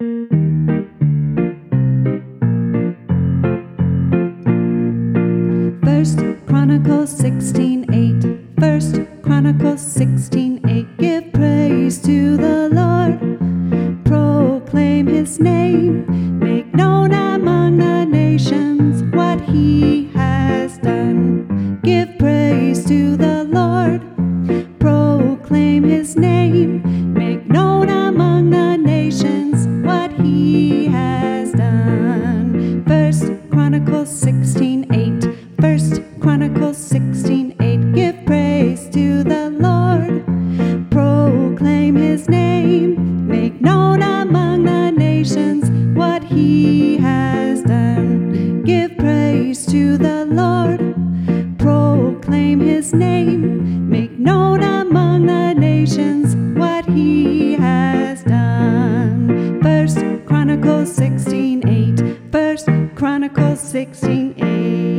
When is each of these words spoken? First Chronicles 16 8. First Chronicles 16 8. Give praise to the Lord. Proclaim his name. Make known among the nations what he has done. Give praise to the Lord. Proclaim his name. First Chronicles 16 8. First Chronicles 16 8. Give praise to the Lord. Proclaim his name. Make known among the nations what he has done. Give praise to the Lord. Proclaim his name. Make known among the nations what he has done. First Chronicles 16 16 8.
First 0.00 0.18
Chronicles 6.48 7.16
16 7.16 7.94
8. 7.94 8.58
First 8.58 8.96
Chronicles 9.22 9.80
16 9.80 10.68
8. 10.68 10.98
Give 10.98 11.32
praise 11.32 12.02
to 12.02 12.36
the 12.36 12.70
Lord. 12.70 13.20
Proclaim 14.04 15.06
his 15.06 15.38
name. 15.38 16.40
Make 16.40 16.74
known 16.74 17.12
among 17.12 17.76
the 17.76 18.04
nations 18.04 19.04
what 19.14 19.40
he 19.42 20.08
has 20.08 20.76
done. 20.78 21.78
Give 21.84 22.18
praise 22.18 22.84
to 22.86 23.16
the 23.16 23.44
Lord. 23.44 24.02
Proclaim 24.80 25.84
his 25.84 26.16
name. 26.16 27.03
First 32.94 33.32
Chronicles 33.50 34.08
16 34.20 34.86
8. 34.94 35.60
First 35.60 36.00
Chronicles 36.20 36.78
16 36.78 37.56
8. 37.60 37.92
Give 37.92 38.24
praise 38.24 38.88
to 38.90 39.24
the 39.24 39.50
Lord. 39.50 40.24
Proclaim 40.92 41.96
his 41.96 42.28
name. 42.28 43.26
Make 43.26 43.60
known 43.60 44.00
among 44.00 44.62
the 44.62 44.92
nations 44.92 45.68
what 45.98 46.22
he 46.22 46.96
has 46.98 47.64
done. 47.64 48.62
Give 48.62 48.96
praise 48.96 49.66
to 49.66 49.98
the 49.98 50.26
Lord. 50.26 50.78
Proclaim 51.58 52.60
his 52.60 52.92
name. 52.94 53.90
Make 53.90 54.12
known 54.20 54.62
among 54.62 55.26
the 55.26 55.52
nations 55.54 56.36
what 56.56 56.84
he 56.86 57.54
has 57.54 58.22
done. 58.22 59.60
First 59.62 59.98
Chronicles 60.26 60.94
16 60.94 61.13
16 63.74 64.34
8. 64.38 64.93